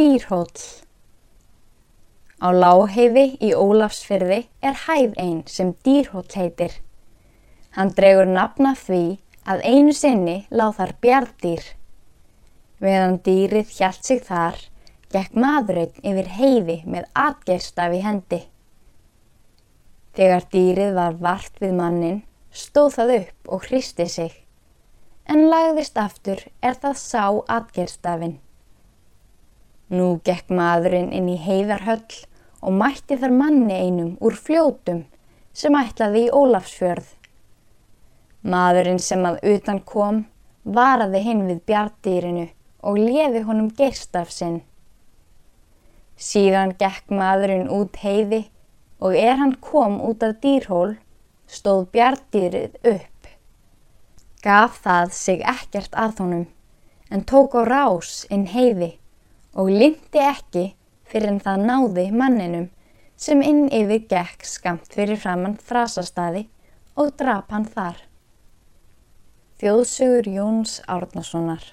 Dýrhóll 0.00 0.60
Á 2.40 2.48
láheiði 2.56 3.24
í 3.44 3.50
Ólafsfyrði 3.52 4.38
er 4.64 4.78
hæð 4.86 5.18
einn 5.20 5.42
sem 5.44 5.74
Dýrhóll 5.84 6.30
heitir. 6.32 6.78
Hann 7.76 7.92
dregur 7.98 8.30
nafna 8.30 8.72
því 8.80 9.02
að 9.44 9.66
einu 9.74 9.92
sinni 9.98 10.38
láð 10.48 10.72
þar 10.78 10.96
bjardýr. 11.04 11.68
Meðan 12.80 13.20
dýrið 13.28 13.76
hjælt 13.76 14.08
sig 14.08 14.24
þar, 14.24 14.56
gekk 15.12 15.36
maðurinn 15.36 15.92
yfir 16.00 16.34
heiði 16.38 16.80
með 16.96 17.12
atgerstaf 17.28 18.00
í 18.00 18.04
hendi. 18.08 18.42
Þegar 20.16 20.52
dýrið 20.56 21.00
var 21.02 21.24
vart 21.28 21.60
við 21.60 21.76
mannin, 21.84 22.22
stóð 22.48 22.94
það 23.02 23.18
upp 23.22 23.52
og 23.58 23.68
hristi 23.68 24.08
sig. 24.08 24.44
En 25.28 25.50
lagðist 25.52 26.00
aftur 26.00 26.48
er 26.62 26.80
það 26.86 27.02
sá 27.04 27.26
atgerstafinn. 27.60 28.40
Nú 29.90 30.20
gekk 30.22 30.52
maðurinn 30.54 31.10
inn 31.10 31.28
í 31.32 31.38
heiðarhöll 31.42 32.20
og 32.62 32.76
mætti 32.78 33.16
þar 33.18 33.32
manni 33.34 33.74
einum 33.74 34.12
úr 34.22 34.36
fljótum 34.38 35.00
sem 35.56 35.74
ætlaði 35.74 36.28
í 36.28 36.30
Ólafsfjörð. 36.30 37.08
Maðurinn 38.46 39.02
sem 39.02 39.26
að 39.26 39.40
utan 39.50 39.80
kom 39.92 40.20
varaði 40.62 41.24
hinn 41.24 41.42
við 41.48 41.64
bjardýrinu 41.66 42.46
og 42.86 43.00
leði 43.00 43.42
honum 43.48 43.72
geirstaf 43.80 44.30
sinn. 44.30 44.60
Síðan 46.14 46.76
gekk 46.78 47.10
maðurinn 47.10 47.66
út 47.74 47.98
heiði 48.04 48.44
og 49.00 49.16
er 49.16 49.40
hann 49.42 49.56
kom 49.64 49.98
út 50.06 50.22
af 50.22 50.38
dýrhól 50.44 50.94
stóð 51.50 51.88
bjardýrið 51.96 52.78
upp. 52.94 53.28
Gaf 54.44 54.78
það 54.86 55.12
sig 55.18 55.42
ekkert 55.42 55.98
að 55.98 56.22
honum 56.22 56.48
en 57.10 57.26
tók 57.26 57.58
á 57.58 57.66
rás 57.66 58.22
inn 58.30 58.46
heiði 58.54 58.94
og 59.54 59.70
lindi 59.70 60.22
ekki 60.22 60.66
fyrir 61.10 61.32
en 61.32 61.42
það 61.42 61.66
náði 61.70 62.06
manninum 62.14 62.68
sem 63.20 63.42
inn 63.42 63.66
yfir 63.74 64.06
gekk 64.10 64.46
skamt 64.46 64.94
fyrir 64.94 65.18
framann 65.20 65.58
þrasastadi 65.58 66.46
og 66.96 67.12
drap 67.18 67.50
hann 67.52 67.66
þar. 67.68 67.98
Þjóðsugur 69.60 70.30
Jóns 70.30 70.78
Árnasonar 70.88 71.64